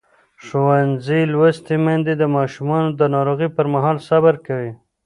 ښوونځې 0.45 1.19
لوستې 1.33 1.75
میندې 1.85 2.13
د 2.17 2.23
ماشومانو 2.37 2.89
د 2.99 3.01
ناروغۍ 3.15 3.49
پر 3.55 3.65
مهال 3.73 3.97
صبر 4.09 4.33
کوي. 4.47 4.71